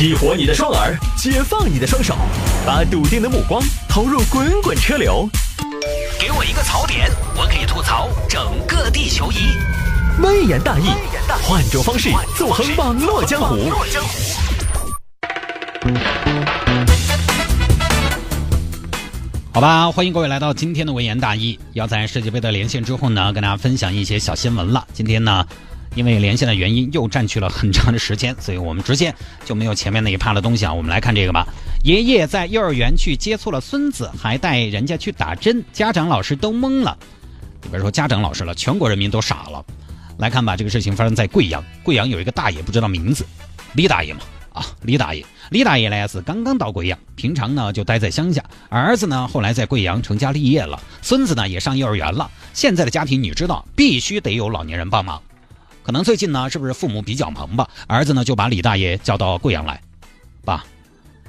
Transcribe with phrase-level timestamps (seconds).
[0.00, 2.16] 激活你的双耳，解放你的双手，
[2.64, 5.28] 把笃定的目光投入滚滚车流。
[6.18, 9.58] 给我一个槽点，我可以吐槽整个地球仪。
[10.22, 10.86] 微言大义，
[11.42, 13.70] 换种方式纵横网络江湖。
[19.52, 21.60] 好吧，欢迎各位来到今天的微言大义。
[21.74, 24.82] 要在世界杯的连线之后呢，跟大家分享一些小新闻了。
[24.94, 25.46] 今天呢，
[25.94, 29.14] 因为连线的原因又占据了很长的时间，所以我们直接
[29.44, 30.72] 就没有前面那一趴的东西啊。
[30.72, 31.46] 我们来看这个吧。
[31.82, 36.96] 爷爷在幼儿园去接错了孙子，还带人家去打针，家长老师都懵了。
[37.62, 39.64] 你别说家长老师了，全国人民都傻了。
[40.18, 41.64] 来看吧，这个事情发生在贵阳。
[41.82, 43.26] 贵阳有一个大爷不知道名字，
[43.72, 44.20] 李大爷嘛。
[44.52, 52.28] 啊，李大爷，李大爷呢是刚刚到贵阳，平常呢就待在乡下，儿子呢后来在贵阳成家立业了，孙子呢也上幼儿园了。
[52.52, 55.22] 现在的家庭你知道，必须得有老年人帮忙。
[55.82, 57.68] 可能最近呢，是不是父母比较忙吧？
[57.86, 59.82] 儿子呢就把李大爷叫到贵阳来，
[60.44, 60.64] 爸，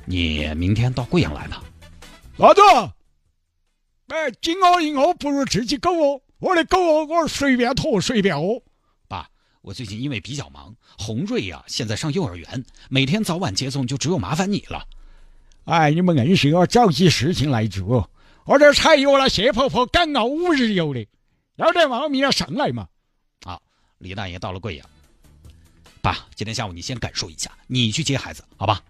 [0.06, 1.64] 你明天到贵阳来吧。
[2.38, 2.62] 老子？
[4.08, 8.62] 哎，金鹅银鹅不如自己狗哦，我的狗哦，我随便拖随便屙。
[9.64, 14.84] 我最近因为比较忙，红瑞呀现在上幼儿园，每天早晚接送就只有麻烦你了。
[15.66, 18.10] 哎，你们硬是要找起事情来做，
[18.46, 21.08] 我这才约了谢婆婆赶熬五日游的，
[21.58, 22.88] 要得嘛，我明天上来嘛。
[23.46, 23.62] 好，
[24.02, 24.90] 李大爷到了贵阳，
[26.02, 28.82] 爸，今天下午你先感受一下，你去接孩子，好吧？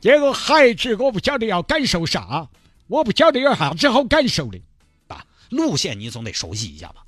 [0.00, 2.48] 这个孩子我不晓得要感受啥，
[2.88, 4.60] 我不晓得有啥子好感受的。
[5.06, 7.02] 爸，路线你总得熟悉一下吧？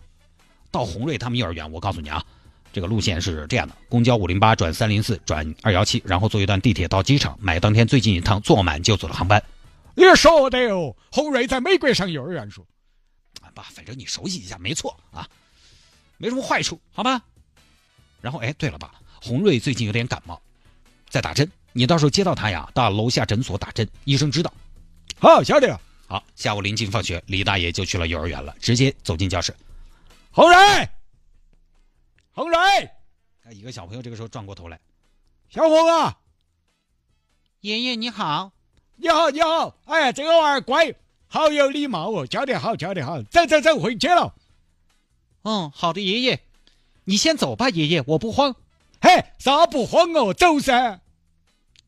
[0.71, 2.25] 到红瑞他们幼儿园，我告诉你啊。
[2.73, 9.41] 这个路线是这样的：公交五零八转三零四转二幺七，然后坐一段地铁到机场，买当天最近一趟坐满就走的航班。
[9.95, 12.67] 你说的哦，红瑞在美国上幼儿园说，
[13.55, 15.29] 爸，反正你熟悉一下，没错啊，
[16.17, 17.23] 没什么坏处，好吧？
[18.21, 20.41] 然后，哎，对了，爸，洪瑞最近有点感冒，
[21.11, 24.53] 在打针，你到时候接到他呀，到楼下诊所打针，医生知道。
[25.19, 25.81] 好，晓得了。
[26.07, 29.55] 好，下午临近放学，李大爷就去了幼儿园了，直接走进教室。
[30.31, 30.57] 洪瑞。
[32.33, 32.59] 洪瑞，
[33.53, 34.81] 一个小朋友这个时候转过头来，
[35.49, 36.15] 小伙子，
[37.61, 38.53] 爷爷你好，
[38.97, 40.95] 你好你好，哎，这个娃儿乖，
[41.29, 44.35] 好有礼貌哦，教得好教得好，走走走，回去了。
[45.45, 46.41] 嗯，好的，爷爷，
[47.05, 48.57] 你先走吧，爷爷，我不慌。
[49.01, 51.01] 嘿，啥不慌哦，走噻。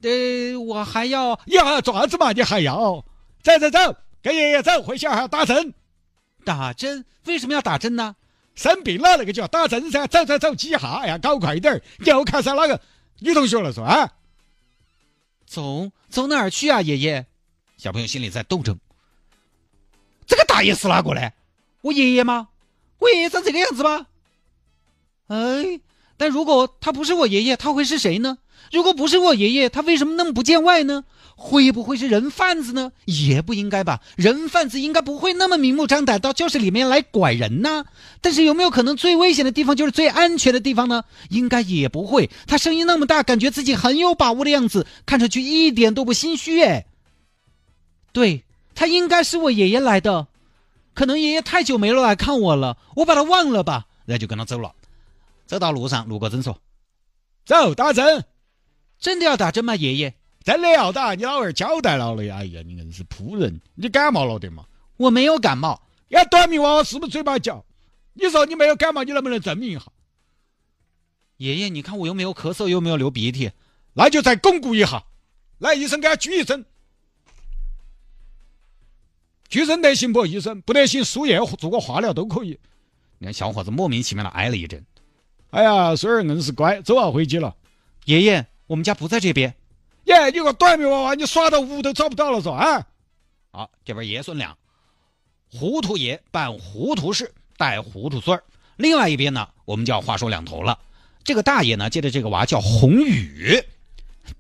[0.03, 2.33] 呃，我还要，你还要做啥子嘛？
[2.33, 3.03] 你还要？
[3.43, 5.72] 走走走，跟爷爷走，回去还要打针。
[6.44, 7.05] 打针？
[7.25, 8.15] 为什么要打针呢？
[8.55, 11.83] 生病了，那个就要打针噻，走走走，几下呀，搞快点儿！
[12.05, 12.78] 又看上哪个
[13.21, 14.12] 女同学了，是吧？
[15.47, 17.25] 走走哪儿去啊，爷爷？
[17.78, 18.78] 小朋友心里在斗争。
[20.27, 21.31] 这个大爷是哪个呢？
[21.81, 22.49] 我爷爷吗？
[22.98, 24.06] 我爷爷长这个样子吗？
[25.28, 25.80] 哎，
[26.16, 28.38] 但如果他不是我爷爷，他会是谁呢？
[28.72, 31.04] 如果不是我爷爷，他为什么那么不见外呢？
[31.38, 32.92] 会不会是人贩子呢？
[33.04, 37.84] 也不应该吧，人贩子应该不会那么明目张胆到教室里面来拐人呢。
[38.22, 41.04] 但是有没有可能最危险的地方就是最安全的地方呢？
[41.28, 42.30] 应该也不会。
[42.46, 46.86] 他声音那么大，感觉自己很有把握的样子，看上去一点都不心虚哎。
[48.12, 50.28] 对他应该是我爷爷来的，
[50.96, 53.86] 可能爷爷太久没来看我了，我把他忘了吧。
[54.06, 54.74] 然后就跟他走了，
[55.46, 56.58] 走到路上，路过诊所，
[57.44, 58.24] 走打针，
[58.98, 59.76] 真的要打针吗？
[59.76, 60.14] 爷爷。
[60.42, 62.22] 真的要打，你老儿交代了的！
[62.32, 63.60] 哎呀，你硬是扑人！
[63.74, 64.64] 你感冒了的嘛？
[64.96, 65.82] 我没有感冒。
[66.10, 67.64] 呀，短命娃娃是不是嘴巴叫？
[68.14, 69.86] 你说你没有感冒，你能不能证明一下？
[71.38, 73.50] 爷爷，你看我又没有咳嗽，又没有流鼻涕，
[73.94, 75.02] 那就再巩固一下。
[75.58, 76.64] 来，医生给他举一针。
[79.56, 80.27] 举针得行不？
[80.27, 82.61] 医生不得行，输液做个化疗都可以。
[83.17, 84.84] 你看小伙子莫名其妙的挨了一针。
[85.49, 87.56] 哎呀，孙儿硬是乖，走啊，回去了。
[88.05, 89.55] 爷爷，我们家不在这边。
[90.05, 92.56] 耶，你个短命娃娃，你耍到屋都找不到了是吧？
[92.56, 92.87] 啊，
[93.50, 94.55] 好，这边爷孙俩，
[95.50, 98.44] 糊涂爷办糊涂事，带糊涂孙儿。
[98.77, 100.78] 另外一边呢，我们就要话说两头了。
[101.25, 103.59] 这个大爷呢，接着这个娃叫红宇，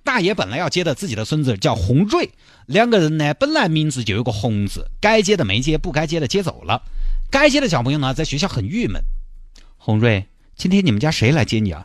[0.06, 2.30] 大爷本来要接的自己的孙子叫洪瑞，
[2.66, 6.80] 两个人呢本来名字就有个洪字，该接的没接，不该接的接走了。
[7.28, 9.02] 该接的小朋友呢，在学校很郁闷。
[9.76, 10.24] 洪瑞，
[10.54, 11.84] 今天你们家谁来接你啊？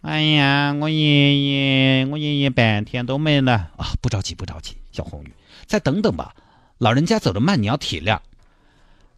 [0.00, 3.94] 哎呀，我爷爷，我爷爷半天都没来啊！
[4.00, 5.32] 不着急，不着急，小红雨，
[5.66, 6.34] 再等等吧。
[6.78, 8.18] 老人家走得慢，你要体谅。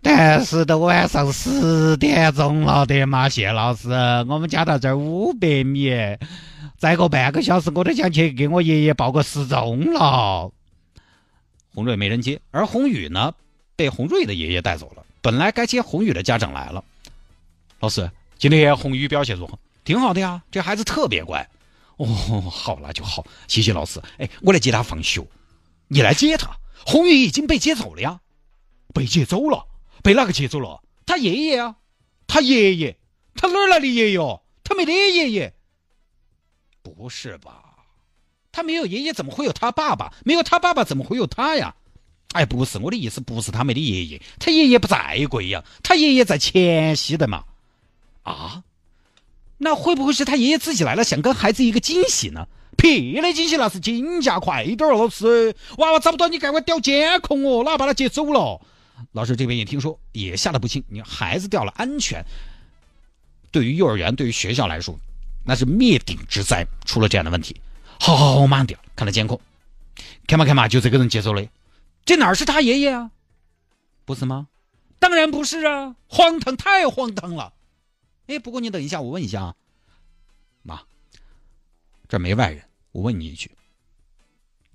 [0.03, 3.89] 但是都晚上十点钟了的嘛，谢老师，
[4.29, 5.91] 我们家到这儿五百米，
[6.81, 10.51] 再过半个小时我都想去给我爷爷报个失踪了。
[11.75, 13.35] 洪瑞没人接，而洪宇呢，
[13.77, 15.05] 被洪瑞的爷爷带走了。
[15.21, 16.83] 本来该接洪宇的家长来了。
[17.81, 19.59] 老师，今天洪宇表现如何？
[19.85, 21.47] 挺好的呀，这孩子特别乖。
[21.99, 22.07] 哦，
[22.51, 24.01] 好，那就好，谢谢老师。
[24.17, 25.23] 哎，我来接他放学。
[25.89, 26.57] 你来接他？
[26.87, 28.21] 红宇已经被接走了呀？
[28.95, 29.67] 被接走了？
[30.03, 30.81] 被哪个接走了？
[31.05, 31.77] 他爷爷啊？
[32.27, 32.97] 他爷爷？
[33.35, 34.19] 他哪儿来的爷爷？
[34.65, 35.53] 他没得爷爷？
[36.83, 37.63] 不是吧？
[38.53, 40.13] 他没有爷爷，怎么会有他爸爸？
[40.25, 41.75] 没有他爸爸，怎么会有他呀？
[42.33, 47.45] 哎，不是我的意思，不是他没的爷爷，他爷爷不在贵阳，他爷爷在黔西的嘛。
[48.23, 48.63] 啊？
[49.59, 52.47] 那会不会是他爷爷自己来了，想跟孩子一个惊喜呢？
[52.77, 58.61] 屁的惊喜，那是惊吓快点儿，老师，娃娃找不到，你赶快调监控哦，哪把他接走了？
[59.13, 60.83] 老师这边也听说，也吓得不轻。
[60.89, 62.25] 你孩子掉了，安全
[63.51, 64.99] 对于幼儿园，对于学校来说，
[65.45, 66.67] 那是灭顶之灾。
[66.85, 67.61] 出了这样的问题，
[68.01, 69.41] 好好好，马上调，看了监控，
[70.27, 71.49] 看嘛看嘛，就这个人接走的。
[72.05, 73.11] 这哪是他爷爷啊？
[74.05, 74.49] 不是吗？
[74.99, 75.95] 当然不是啊！
[76.09, 77.53] 荒唐，太荒唐了！
[78.27, 79.55] 哎，不过你等一下，我问一下啊，
[80.63, 80.83] 妈，
[82.09, 83.51] 这没外人，我问你一句，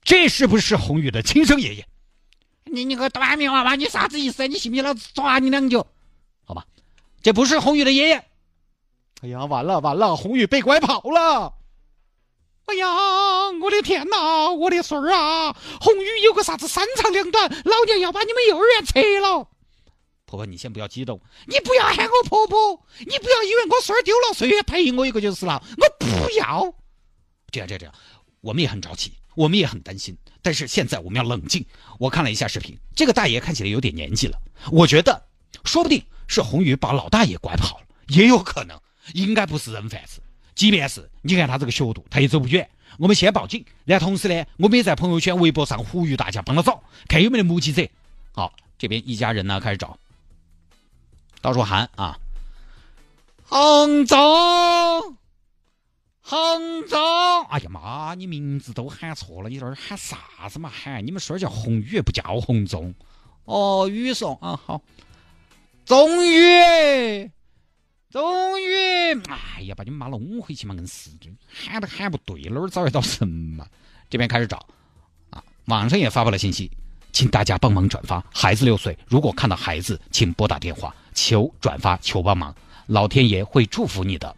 [0.03, 1.87] 这是不是红宇的亲生爷爷？
[2.63, 4.47] 你你个短命娃娃，你啥子意思？
[4.47, 5.85] 你信不信老子抓你两脚？
[6.45, 6.65] 好吧，
[7.21, 8.25] 这不是红宇的爷爷。
[9.25, 11.55] 哎呀，完了完了，红宇被拐跑了！
[12.65, 12.87] 哎呀，
[13.59, 15.57] 我的天哪，我的孙儿啊！
[15.81, 19.47] 红宇有个啥子三长两短，老娘要把你们幼儿园拆了！
[20.27, 26.71] 婆婆，你先不要激动，你不要喊我婆婆，你不要以为我孙儿丢了，岁月陪我一个就是了，我不要。
[27.49, 27.95] 这样这样这样，
[28.41, 31.65] 我们也很着急，我们也很担心，但是现在我们要冷静。
[31.97, 34.37] 我看了一下视频，这个大爷看起来有点年纪了，
[34.71, 35.19] 我觉得
[35.63, 38.79] 说不定是红宇把老大爷拐跑了，也有可能，
[39.13, 40.21] 应该不是人贩子。
[40.55, 42.67] 即便是你看他这个学度，他也走不远。
[42.97, 47.85] 我们先报警，然后同时呢，我们也在朋友圈、微博上呼吁大家帮他找，看有没有目击者。
[48.31, 49.97] 好，这边一家人呢开始找，
[51.41, 52.17] 到处喊啊，
[53.43, 55.17] 杭州，
[56.21, 56.97] 杭州！
[57.49, 60.69] 哎呀妈，你名字都喊错了，你这儿喊啥子嘛？
[60.69, 62.95] 喊你们孙儿叫红宇，不叫红中。
[63.43, 64.81] 哦，宇松啊，好，
[65.85, 67.29] 终于。
[68.15, 71.09] 终于，哎呀，把你们妈弄回去嘛，硬是
[71.53, 73.67] 喊都喊不对，哪儿找得到人嘛？
[74.09, 74.65] 这边开始找，
[75.31, 76.71] 啊，网上也发布了信息，
[77.11, 78.23] 请大家帮忙转发。
[78.33, 82.55] 孩子六岁，如果看到孩子，请拨打电话，求转发，求帮忙，
[82.87, 84.33] 老天爷会祝福你的。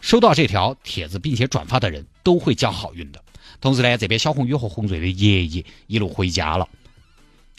[0.00, 3.22] 收到这条帖子并且转发的人都会交好运的。
[3.60, 6.68] 同时呢，这边小红宇和红瑞的爷爷一路回家了。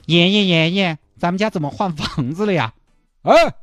[0.08, 2.74] 爷爷爷爷，咱们家怎么换房子了呀？
[3.22, 3.56] 哎。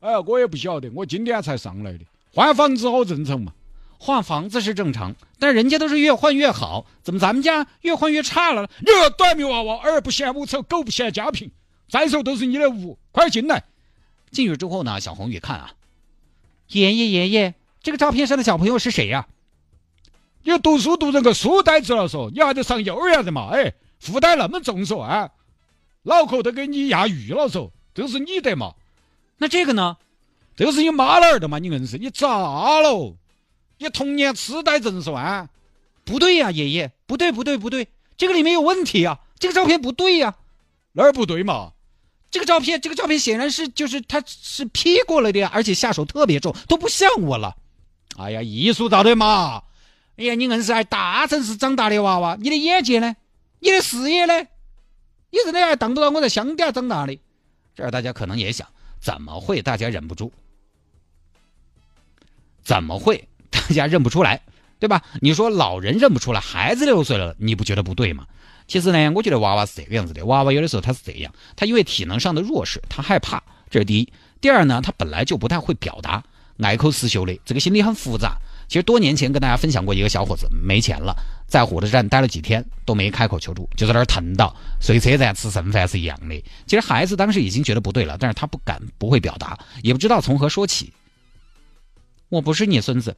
[0.00, 2.00] 哎，我也不晓得，我今天才上来的。
[2.34, 3.52] 换房子好正常嘛，
[3.98, 8.70] 换房子是正常，但人家都是越换越好，怎么咱们家越换越差了？
[8.78, 11.50] 你个短命娃娃，儿不嫌母丑，狗不嫌家贫。
[11.88, 13.64] 再说都是你的屋，快进来。
[14.30, 15.72] 进去之后呢，小红一看啊，
[16.68, 19.26] 爷爷爷爷，这个照片上的小朋友是谁呀？
[20.44, 23.50] 你读书读成个书呆子了，嗦你还得上幼儿园的嘛？
[23.52, 25.30] 哎，负担那么重，嗦啊，
[26.04, 28.72] 脑壳都给你压郁了，嗦这是你的嘛？
[29.40, 29.96] 那这个呢？
[30.54, 31.58] 这个是你妈那儿的嘛？
[31.58, 32.28] 你硬是你咋
[32.80, 33.16] 了？
[33.78, 35.48] 你童年痴呆症是吧？
[36.04, 37.88] 不对呀，爷爷，不对不对不对，
[38.18, 39.18] 这个里面有问题啊！
[39.38, 40.34] 这个照片不对呀，
[40.92, 41.72] 哪儿不对嘛？
[42.30, 47.56] 这个照片，这个照片显然是就是他是 P 过了的呀，而且下手特别重，都不像我了。
[48.18, 49.62] 哎呀，艺术照的嘛！
[50.16, 53.16] 哎呀，你硬是在大城市长大的娃娃，你的眼界呢？
[53.60, 54.38] 你的视野呢？
[55.30, 57.18] 你真的还当不到我在乡下长大的？
[57.74, 58.68] 这儿大家可能也想。
[59.00, 60.30] 怎么会大家忍不住？
[62.62, 64.42] 怎么会大家认不出来？
[64.78, 65.02] 对吧？
[65.20, 68.26] 你说老人认不出来，孩子六岁了，你不觉得不对吗？
[68.66, 70.24] 其实呢，我觉得娃娃是这个样子的。
[70.26, 74.12] 娃娃有的时候他是这样，他因为体能上的弱势，他害怕，这是第一。
[74.40, 76.22] 第二呢，他本来就不太会表达，
[76.62, 78.38] 爱口是秀的，这个心理很复杂。
[78.70, 81.12] 其实多年前跟大家分享过一个小伙子没钱了，
[81.48, 86.40] 在火车站待了几天都没开口求助，就在那儿疼到睡车站吃剩饭是一样的。
[86.66, 90.92] 其实孩子当时已经觉得不对了，但是他不敢不会表达，也不知道从何说起。
[92.28, 93.16] 我不是你孙子，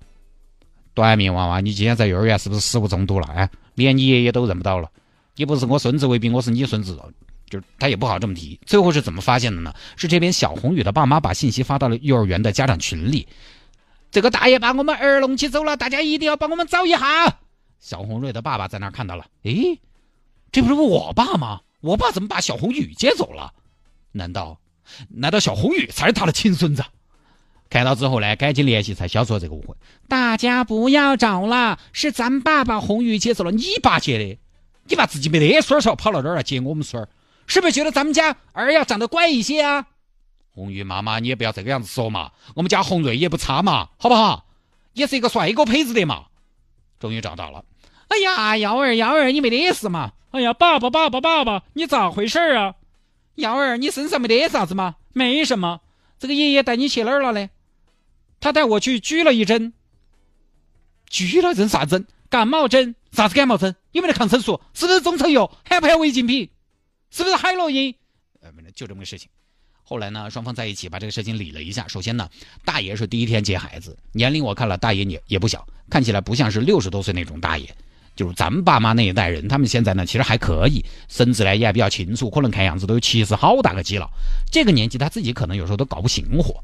[0.95, 3.27] 短命娃娃，你今天在幼儿园是不是食物中毒了？
[3.35, 4.91] 哎，连你爷爷都认不到了，
[5.37, 6.99] 你不是我孙子未必我是你孙子，
[7.51, 8.59] 就他也不好这么提。
[8.65, 9.71] 最后是怎么发现的呢？
[9.97, 13.29] 是这边小红雨的爸妈把信息发到了幼儿园的家长群里。
[14.13, 17.39] 这个大爷把我们儿弄起走了，大家一定要帮我们找一下。
[17.81, 19.81] 小红瑞的爸爸在那儿看到了，诶，
[20.53, 21.63] 这不是我爸吗？
[21.81, 23.55] 我爸怎么把小红雨接走了？
[24.13, 24.61] 难道，
[25.09, 26.85] 难道小红雨才是他的亲孙子？
[27.71, 29.75] 看到之后呢，赶紧联系才消除了这个误会。
[30.07, 34.39] 大家不要找了，是咱爸把红雨接走了，你爸接的。
[34.85, 37.09] 你爸自己没得孙儿跑到这儿来接我们孙儿，
[37.47, 39.87] 是不是觉得咱们家儿要长得乖一些啊？
[40.55, 42.33] 红玉妈妈，你也不要这个样子说嘛。
[42.55, 44.47] 我们家红瑞也不差嘛，好不好？
[44.93, 46.27] 也是一个帅哥胚子的嘛。
[47.01, 47.65] 终于找到了。
[48.09, 50.13] 哎呀，幺儿幺儿，你没得事嘛？
[50.31, 52.75] 哎呀，爸爸爸爸爸爸，你咋回事啊？
[53.37, 54.97] 幺儿，你身上没得啥子吗？
[55.15, 55.81] 没什么。
[56.19, 57.49] 这个爷爷带你去哪儿了呢？
[58.39, 59.73] 他带我去拘了一针。
[61.09, 62.07] 拘了针啥针？
[62.29, 62.95] 感冒针。
[63.13, 63.75] 啥子感冒针？
[63.93, 64.61] 有没得抗生素？
[64.75, 65.51] 是不是中成药？
[65.65, 66.51] 含不含违禁品？
[67.11, 67.95] 是不是海洛因？
[68.41, 69.31] 呃，没得就这么个事情。
[69.85, 71.87] 后来呢，双方在一起把这个事情理了一下。
[71.89, 72.29] 首先呢，
[72.65, 77.75] 大爷是第一天接孩子，年龄我看了，大爷也也不小，看起来不像是六十多岁那种大爷。
[78.15, 84.09] 就是咱们爸妈那一代人，他们现在呢其实还可以，神志呢也比较清楚，可能看样子都有七十好大个几了。
[84.51, 86.63] 这个年纪他自己可能有时候都搞不醒火。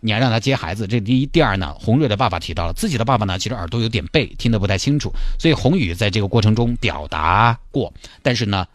[0.00, 7.92] 你还让他接孩子，这第一，第二呢，洪瑞的爸爸提到了自己的爸爸呢，其实耳朵有点背，听得不太清楚，所以洪宇在这个过程中表达过，
[8.22, 8.66] 但是呢，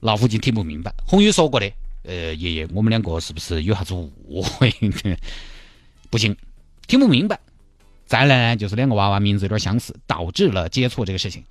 [0.00, 0.92] 老父亲听不明白。
[1.06, 1.70] 红宇说过的，
[2.04, 4.72] 呃，爷爷，我们两个是不是有啥子误会？
[6.10, 6.36] 不行，
[6.86, 7.38] 听不明白。
[8.06, 11.42] 再来呢，就是两个娃娃名字有点相似，导致了接错这个事情。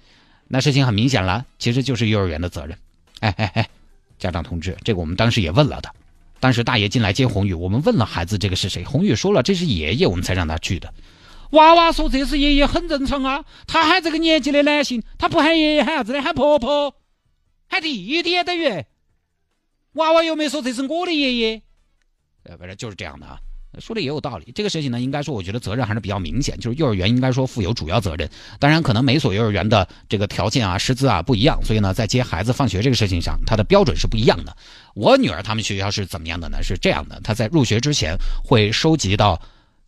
[0.47, 2.77] 那事情很明显了，其实就是幼儿园的责任。
[3.19, 3.69] 哎哎哎，
[4.19, 5.89] 家长同志，这个我们当时也问了的。
[6.39, 10.93] 当时大爷进来接红宇，我们问了孩子这个是谁，红宇说了这是爷爷，我们才让他去的。
[11.51, 16.95] 娃娃说这是爷爷很正常啊，他喊这个年纪的男性，他不喊爷爷喊啥子的，喊婆婆，
[17.67, 18.85] 喊弟弟等于。
[19.93, 21.61] 娃娃又没说这是我的爷爷，
[22.43, 23.39] 呃，反正就是这样的啊。
[23.79, 28.29] 说的也有道理，这个事情呢，应该说我觉得责任还是比较明显，就是幼儿园应该说负有主要责任。
[28.57, 34.55] 当然，可能每所幼儿园的这个条件啊、师资啊不一样，所以呢，在接孩子放学这个事情上，它的标准是不一样的。
[34.93, 36.63] 我女儿他们学校是怎么样的呢？
[36.63, 39.41] 是这样的，她在入学之前会收集到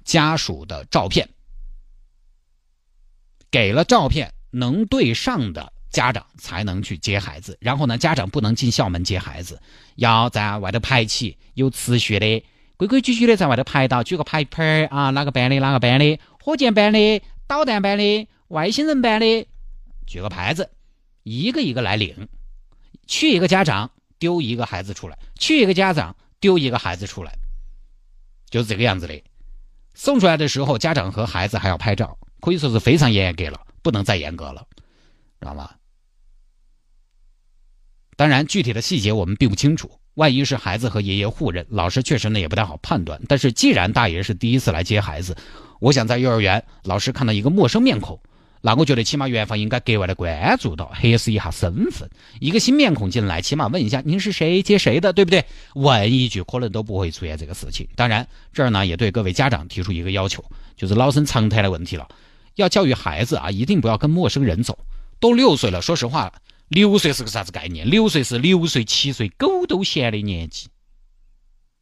[0.04, 1.30] 家属的照片，
[3.50, 9.60] 给了照片能对上的家长才能去接孩子，然后呢，家长不能进校门接孩子，
[9.96, 12.44] 要在外头排起，有秩序的。
[12.78, 19.48] 规规矩矩的在外头排到，举个牌牌啊，哪个班的哪个班的，火箭班的，导弹班的，外星人班的，
[20.06, 20.70] 举个牌子，
[21.24, 22.28] 一个一个来领，
[23.08, 23.90] 去一个家长
[24.20, 27.34] 丢一个孩子出来，去一个家长丢一个孩子出来，
[28.52, 29.20] 就是这个样子的。
[29.96, 34.64] 送出来的时候，家长和孩子还要拍照，可以说是非常严格了，不能再严格了，
[35.42, 35.72] 知道吗？
[38.18, 39.90] 当然，具体的细节我们并不清楚。
[40.16, 43.22] 万一是孩子和爷爷互认，老师确实呢也不太好判断。
[43.28, 45.38] 但是既然大爷是第一次来接孩子，
[45.80, 48.20] 我想在幼儿园，老师看到一个陌生面孔，
[48.62, 52.10] 那我觉得起码园方应该格外的关注到，核实一下身份。
[52.40, 55.46] 一个新面孔进来，起码问一下您是谁接谁的，对不对？
[55.76, 57.88] 问一句可能都不会出现这个事情。
[57.96, 60.44] 当然，这儿呢也对各位家长提出一个要求，
[60.76, 62.08] 就是老生常谈的问题了，
[62.56, 64.80] 要教育孩子啊，一定不要跟陌生人走。
[65.20, 66.34] 都六岁了，说实话。
[66.68, 67.90] 六岁是个啥子概念？
[67.90, 70.68] 六岁是六岁、七岁狗都嫌的年纪。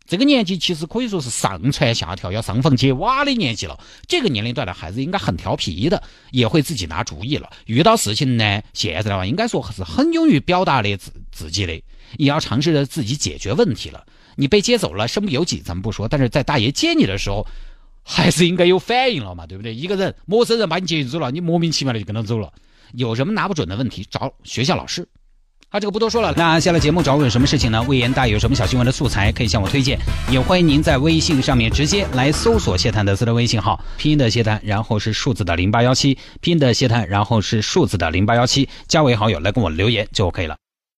[0.08, 3.80] 这个年纪其实可以说是上蹿下跳、要上房揭瓦的年纪了。
[4.08, 7.50] 这个年龄段的孩子应该很调皮的，也会自己拿主意了。
[7.66, 11.74] 遇到事情呢，现在的话应该说是很勇于表达的自自己的，
[12.18, 14.06] 也要尝试着自己解决问题了。
[14.36, 17.48] 你被接走了，身不由己，咱们不说，但是在大爷接你的时候，
[18.04, 19.74] 还是应该有反应了嘛，对不对？
[19.74, 22.54] 一个人陌生人把你接走了，你莫名其妙的就跟他走了。
[22.98, 25.08] 有什么拿不准的问题，找学校老师。
[25.70, 26.34] 好，这个不多说了。
[26.38, 27.84] 那下了节目找我有什么事情呢？
[27.84, 30.00] 魏延大有什么小新闻的素材可以向我推荐，
[30.32, 40.56] 也欢迎您在微信上面直接来搜索谢探的私人微信号，拼音的谢探，然后是数字的零八幺七，拼音的谢探，然后是数字的零八幺七，加为好友来跟我留言就 OK 了。